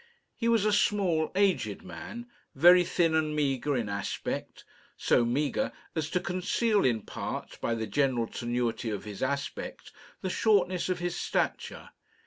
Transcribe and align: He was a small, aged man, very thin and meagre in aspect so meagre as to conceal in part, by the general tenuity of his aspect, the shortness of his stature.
He 0.35 0.47
was 0.47 0.65
a 0.65 0.73
small, 0.73 1.31
aged 1.35 1.83
man, 1.83 2.25
very 2.55 2.83
thin 2.83 3.13
and 3.13 3.35
meagre 3.35 3.77
in 3.77 3.87
aspect 3.87 4.65
so 4.97 5.23
meagre 5.23 5.71
as 5.95 6.09
to 6.09 6.19
conceal 6.19 6.83
in 6.83 7.03
part, 7.03 7.61
by 7.61 7.75
the 7.75 7.85
general 7.85 8.25
tenuity 8.25 8.89
of 8.89 9.03
his 9.03 9.21
aspect, 9.21 9.91
the 10.21 10.29
shortness 10.31 10.89
of 10.89 10.97
his 10.97 11.15
stature. 11.15 11.91